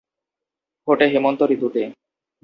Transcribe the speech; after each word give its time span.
ফোটে 0.87 1.05
হেমন্ত 1.13 1.39
ঋতুতে। 1.49 1.81